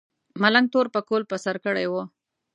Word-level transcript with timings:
ملنګ 0.41 0.67
تور 0.73 0.87
پکول 0.93 1.23
په 1.31 1.35
سر 1.43 1.55
کړی 1.65 1.85
و. 1.91 1.93